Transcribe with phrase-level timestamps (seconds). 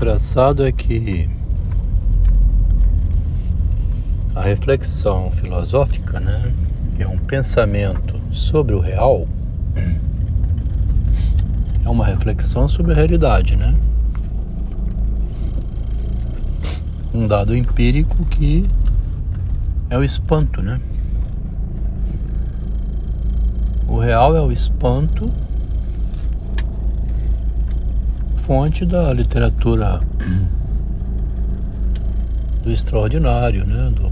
[0.00, 1.28] engraçado é que
[4.34, 6.54] a reflexão filosófica, né,
[6.96, 9.28] que é um pensamento sobre o real,
[11.84, 13.78] é uma reflexão sobre a realidade, né?
[17.12, 18.66] Um dado empírico que
[19.90, 20.80] é o espanto, né?
[23.86, 25.30] O real é o espanto,
[28.50, 30.00] fonte da literatura
[32.64, 33.92] do extraordinário, né?
[33.94, 34.10] Do,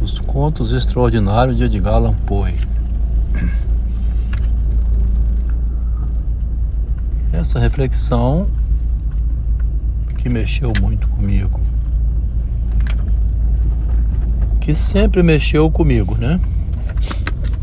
[0.00, 2.54] os contos extraordinários de Edgar Allan Poe.
[7.32, 8.48] Essa reflexão
[10.16, 11.60] que mexeu muito comigo,
[14.60, 16.38] que sempre mexeu comigo, né?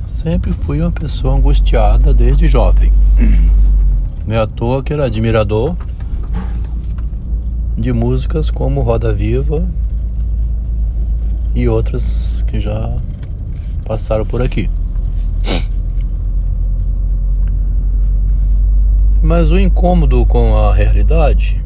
[0.06, 2.92] Sempre fui uma pessoa angustiada desde jovem.
[4.26, 5.76] Não é à toa que era admirador
[7.78, 9.68] de músicas como Roda Viva
[11.54, 12.96] e outras que já
[13.86, 14.70] passaram por aqui.
[19.22, 21.64] Mas o incômodo com a realidade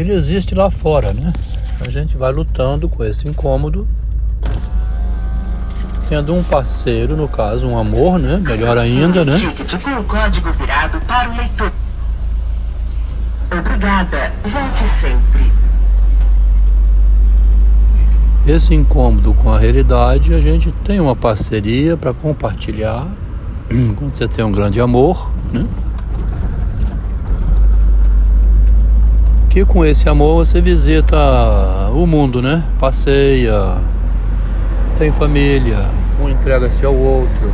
[0.00, 1.32] ele existe lá fora, né?
[1.80, 3.86] A gente vai lutando com esse incômodo
[6.10, 8.36] tendo um parceiro, no caso, um amor, né?
[8.38, 9.38] Melhor ainda, né?
[9.80, 11.70] com o código virado para o leitor.
[13.48, 14.32] Obrigada.
[14.42, 15.52] Volte sempre.
[18.44, 23.06] Esse incômodo com a realidade, a gente tem uma parceria para compartilhar.
[23.96, 25.64] Quando você tem um grande amor, né?
[29.48, 31.16] Que com esse amor você visita
[31.94, 32.64] o mundo, né?
[32.80, 33.76] Passeia,
[34.98, 37.52] tem família, um entrega-se ao outro,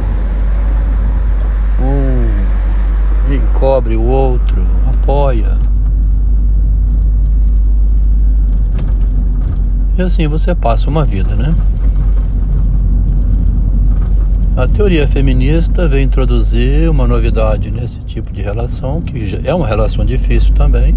[1.81, 5.57] um encobre o outro, apoia.
[9.97, 11.55] E assim você passa uma vida, né?
[14.57, 20.05] A teoria feminista vem introduzir uma novidade nesse tipo de relação, que é uma relação
[20.05, 20.97] difícil também.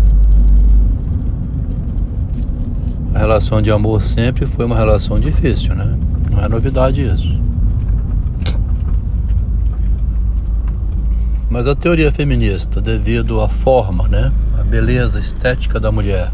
[3.14, 5.98] A relação de amor sempre foi uma relação difícil, né?
[6.32, 7.39] Não é novidade isso.
[11.50, 16.32] Mas a teoria feminista, devido à forma, né, a beleza estética da mulher,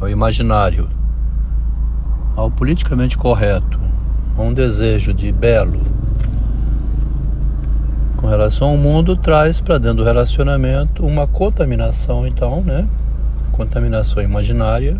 [0.00, 0.88] ao imaginário,
[2.34, 3.78] ao politicamente correto,
[4.36, 5.80] a um desejo de belo,
[8.16, 12.88] com relação ao mundo, traz para dentro do relacionamento uma contaminação, então, né,
[13.52, 14.98] contaminação imaginária.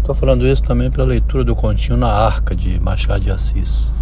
[0.00, 3.92] Estou falando isso também pela leitura do continho Na Arca de Machado de Assis,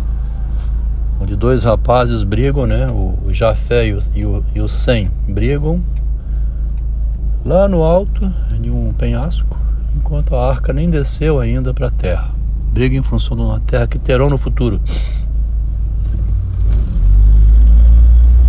[1.20, 2.88] onde dois rapazes brigam, né?
[2.88, 5.82] O Jafé e o, e o, e o Sem brigam
[7.44, 9.56] lá no alto de um penhasco,
[9.96, 12.30] enquanto a arca nem desceu ainda para a terra.
[12.72, 14.80] Briga em função de uma terra que terão no futuro.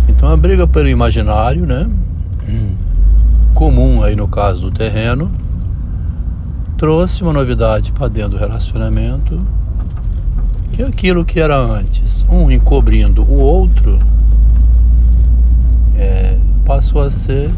[0.08, 1.88] Então a briga pelo imaginário, né?
[3.54, 5.30] Comum aí no caso do terreno
[6.76, 9.44] trouxe uma novidade para dentro do relacionamento,
[10.78, 13.98] que aquilo que era antes, um encobrindo o outro,
[15.96, 17.50] é, passou a ser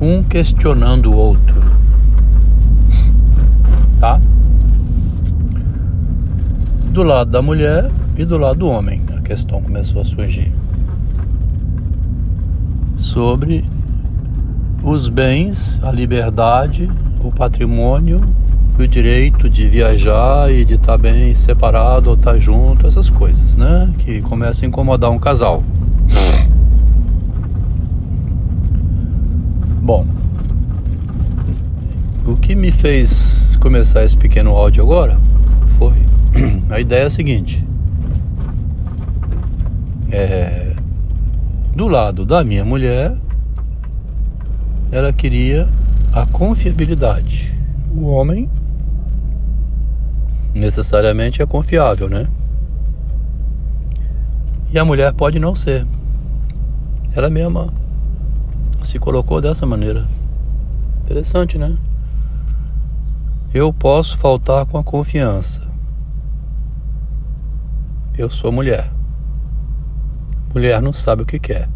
[0.00, 1.60] um questionando o outro.
[4.00, 4.18] Tá?
[6.86, 10.50] Do lado da mulher e do lado do homem, a questão começou a surgir.
[12.96, 13.66] Sobre
[14.82, 16.90] os bens, a liberdade,
[17.22, 18.22] o patrimônio
[18.78, 23.08] o direito de viajar e de estar tá bem separado ou estar tá junto, essas
[23.08, 23.90] coisas, né?
[23.98, 25.62] Que começam a incomodar um casal.
[29.80, 30.04] Bom,
[32.26, 35.18] o que me fez começar esse pequeno áudio agora
[35.78, 35.94] foi
[36.68, 37.64] a ideia é a seguinte:
[40.10, 40.74] é,
[41.74, 43.16] do lado da minha mulher,
[44.90, 45.68] ela queria
[46.12, 47.54] a confiabilidade.
[47.94, 48.50] O homem
[50.56, 52.26] necessariamente é confiável, né?
[54.72, 55.86] E a mulher pode não ser.
[57.14, 57.72] Ela mesma
[58.82, 60.06] se colocou dessa maneira.
[61.04, 61.76] Interessante, né?
[63.54, 65.62] Eu posso faltar com a confiança.
[68.18, 68.90] Eu sou mulher.
[70.52, 71.68] Mulher não sabe o que quer.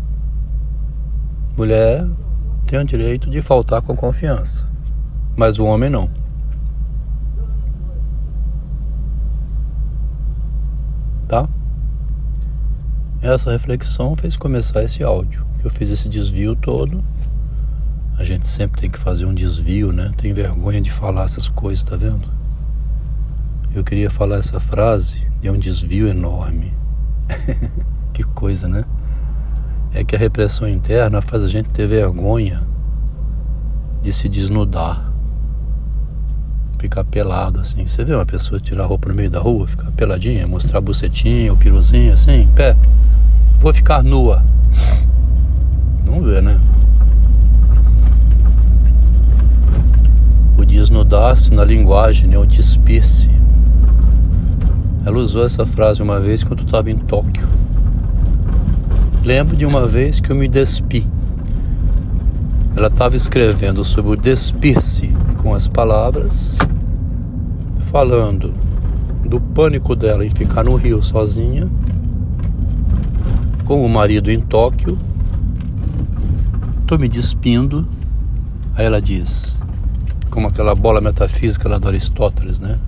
[1.57, 2.07] Mulher
[2.67, 4.67] tem o direito de faltar com confiança,
[5.37, 6.20] mas o homem não.
[11.31, 11.49] Tá?
[13.23, 15.47] essa reflexão fez começar esse áudio.
[15.63, 17.05] Eu fiz esse desvio todo.
[18.19, 20.11] A gente sempre tem que fazer um desvio, né?
[20.17, 22.27] Tem vergonha de falar essas coisas, tá vendo?
[23.73, 26.73] Eu queria falar essa frase é um desvio enorme.
[28.13, 28.85] que coisa, né?
[29.95, 32.67] É que a repressão interna faz a gente ter vergonha
[34.03, 35.10] de se desnudar.
[36.81, 37.87] Ficar pelado assim.
[37.87, 41.57] Você vê uma pessoa tirar roupa no meio da rua, ficar peladinha, mostrar bucetinha, o
[41.57, 42.75] piruzinho assim, pé.
[43.59, 44.43] Vou ficar nua.
[46.07, 46.59] Vamos ver, né?
[50.57, 52.39] O desnudar-se na linguagem, né?
[52.39, 53.31] o despir-se.
[55.05, 57.47] Ela usou essa frase uma vez quando estava em Tóquio.
[59.23, 61.07] Lembro de uma vez que eu me despi.
[62.75, 66.59] Ela estava escrevendo sobre o despir-se com as palavras,
[67.91, 68.53] falando
[69.25, 71.69] do pânico dela em ficar no Rio sozinha,
[73.65, 74.99] com o marido em Tóquio.
[76.81, 77.89] Estou me despindo.
[78.75, 79.63] Aí ela diz,
[80.31, 82.79] como aquela bola metafísica lá do Aristóteles, né?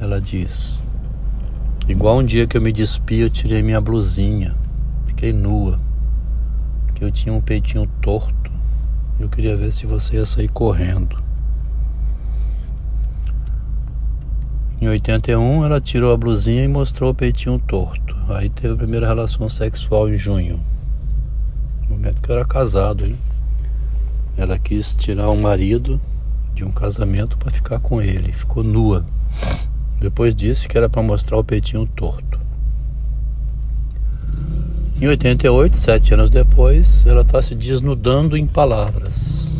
[0.00, 0.82] Ela diz:
[1.88, 4.54] Igual um dia que eu me despi, eu tirei minha blusinha,
[5.06, 5.80] fiquei nua,
[6.94, 8.50] que eu tinha um peitinho torto.
[9.18, 11.16] Eu queria ver se você ia sair correndo.
[14.82, 18.16] Em 81, ela tirou a blusinha e mostrou o peitinho torto.
[18.28, 20.58] Aí teve a primeira relação sexual em junho.
[21.84, 23.16] No momento que eu era casado, hein?
[24.36, 26.00] Ela quis tirar o marido
[26.52, 28.32] de um casamento para ficar com ele.
[28.32, 29.06] Ficou nua.
[30.00, 32.40] Depois disse que era para mostrar o peitinho torto.
[35.00, 39.56] Em 88, sete anos depois, ela está se desnudando em palavras,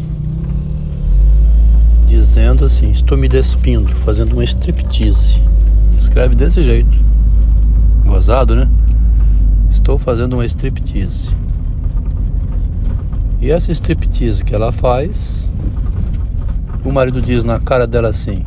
[2.12, 5.43] dizendo assim: Estou me despindo, fazendo uma striptease.
[5.97, 6.94] Escreve desse jeito,
[8.05, 8.69] gozado, né?
[9.70, 11.35] Estou fazendo uma striptease.
[13.41, 15.50] E essa striptease que ela faz,
[16.85, 18.44] o marido diz na cara dela assim: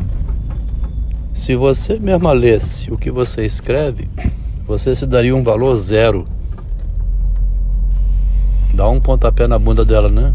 [1.34, 4.08] se você mesma lesse o que você escreve,
[4.68, 6.26] você se daria um valor zero.
[8.76, 10.34] Dá um pontapé na bunda dela, né?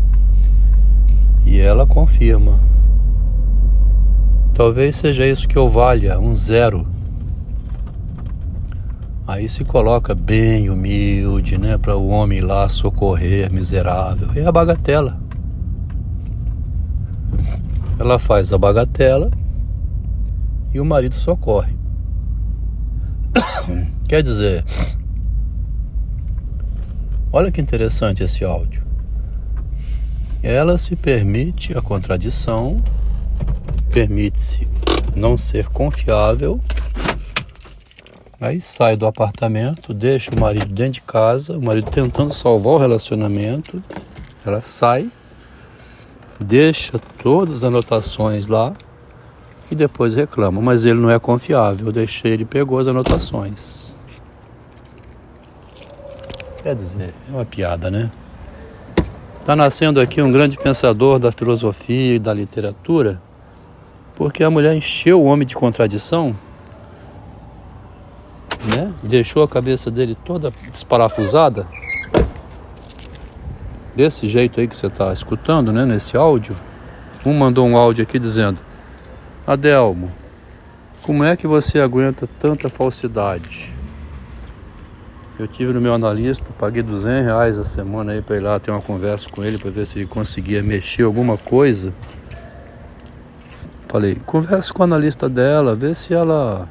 [1.47, 2.59] E ela confirma.
[4.61, 6.85] Talvez seja isso que eu valha, um zero.
[9.27, 11.79] Aí se coloca bem humilde, né?
[11.79, 14.29] Para o homem lá socorrer, miserável.
[14.37, 15.19] É a bagatela.
[17.99, 19.31] Ela faz a bagatela
[20.75, 21.75] e o marido socorre.
[24.07, 24.63] Quer dizer,
[27.33, 28.83] olha que interessante esse áudio.
[30.43, 32.77] Ela se permite a contradição,
[33.91, 34.69] permite-se
[35.15, 36.61] não ser confiável,
[38.41, 42.79] aí sai do apartamento, deixa o marido dentro de casa, o marido tentando salvar o
[42.79, 43.83] relacionamento,
[44.47, 45.11] ela sai,
[46.39, 48.73] deixa todas as anotações lá
[49.71, 51.87] e depois reclama, mas ele não é confiável.
[51.87, 53.95] Eu deixei, ele pegou as anotações.
[56.63, 58.11] Quer dizer, é uma piada, né?
[59.39, 63.21] Está nascendo aqui um grande pensador da filosofia e da literatura,
[64.21, 66.37] porque a mulher encheu o homem de contradição,
[68.77, 68.93] né?
[69.03, 71.67] Deixou a cabeça dele toda desparafusada.
[73.97, 75.87] Desse jeito aí que você está escutando, né?
[75.87, 76.55] Nesse áudio.
[77.25, 78.61] Um mandou um áudio aqui dizendo:
[79.47, 80.13] Adelmo,
[81.01, 83.73] como é que você aguenta tanta falsidade?
[85.39, 88.71] Eu tive no meu analista, paguei 200 reais a semana aí para ir lá ter
[88.71, 91.95] uma conversa com ele para ver se ele conseguia mexer alguma coisa.
[93.91, 96.69] Falei, converse com a analista dela, vê se ela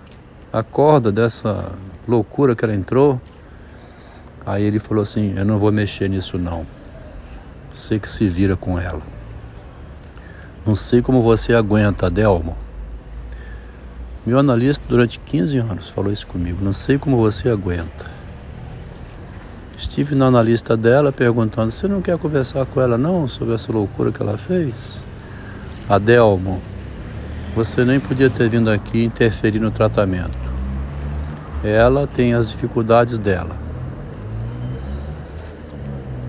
[0.54, 1.70] acorda dessa
[2.08, 3.20] loucura que ela entrou.
[4.46, 6.66] Aí ele falou assim, eu não vou mexer nisso não.
[7.74, 9.02] Sei que se vira com ela.
[10.66, 12.56] Não sei como você aguenta, Adelmo.
[14.26, 16.64] Meu analista durante 15 anos falou isso comigo.
[16.64, 18.06] Não sei como você aguenta.
[19.78, 24.10] Estive na analista dela perguntando: Você não quer conversar com ela não sobre essa loucura
[24.10, 25.04] que ela fez?
[25.90, 26.62] Adelmo,
[27.56, 30.38] você nem podia ter vindo aqui interferir no tratamento.
[31.64, 33.56] Ela tem as dificuldades dela.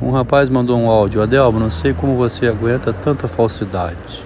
[0.03, 4.25] Um rapaz mandou um áudio: Adelmo, não sei como você aguenta tanta falsidade.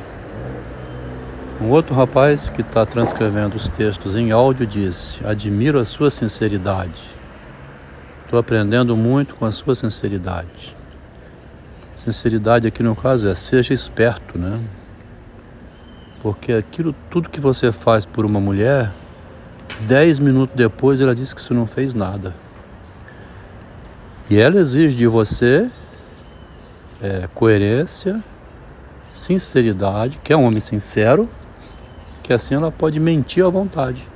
[1.60, 7.02] Um outro rapaz que está transcrevendo os textos em áudio disse: Admiro a sua sinceridade.
[8.24, 10.74] Estou aprendendo muito com a sua sinceridade.
[11.96, 14.60] Sinceridade aqui no caso é seja esperto, né?
[16.24, 18.90] Porque aquilo tudo que você faz por uma mulher,
[19.80, 22.34] dez minutos depois ela diz que você não fez nada.
[24.30, 25.70] E ela exige de você
[27.02, 28.24] é, coerência,
[29.12, 31.28] sinceridade, que é um homem sincero,
[32.22, 34.08] que assim ela pode mentir à vontade.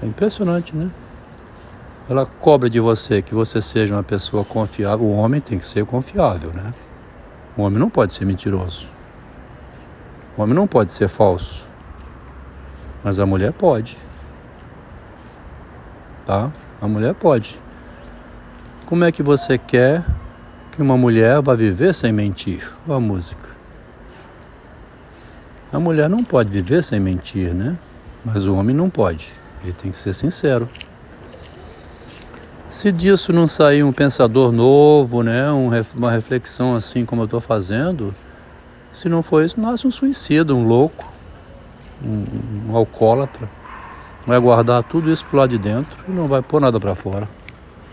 [0.00, 0.88] É impressionante, né?
[2.08, 5.04] Ela cobra de você que você seja uma pessoa confiável.
[5.04, 6.72] O homem tem que ser confiável, né?
[7.56, 8.94] O homem não pode ser mentiroso.
[10.36, 11.70] O homem não pode ser falso.
[13.02, 13.96] Mas a mulher pode.
[16.26, 16.52] Tá?
[16.80, 17.58] A mulher pode.
[18.84, 20.04] Como é que você quer
[20.72, 22.70] que uma mulher vá viver sem mentir?
[22.86, 23.48] Olha a música.
[25.72, 27.76] A mulher não pode viver sem mentir, né?
[28.24, 29.32] Mas o homem não pode.
[29.62, 30.68] Ele tem que ser sincero.
[32.68, 35.48] Se disso não sair um pensador novo, né,
[35.94, 38.14] uma reflexão assim como eu estou fazendo,
[38.96, 41.04] se não for isso, nasce um suicida, um louco,
[42.02, 43.46] um, um alcoólatra.
[44.26, 47.28] Vai guardar tudo isso pro lado de dentro e não vai pôr nada para fora.